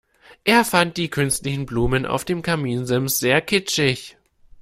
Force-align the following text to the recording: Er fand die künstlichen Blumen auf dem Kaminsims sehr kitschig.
Er 0.45 0.65
fand 0.65 0.97
die 0.97 1.11
künstlichen 1.11 1.67
Blumen 1.67 2.07
auf 2.07 2.25
dem 2.25 2.41
Kaminsims 2.41 3.19
sehr 3.19 3.39
kitschig. 3.39 4.17